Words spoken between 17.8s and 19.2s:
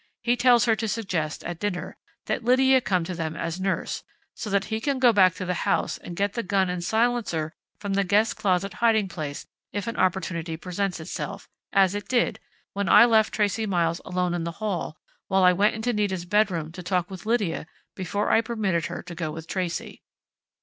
before I permitted her to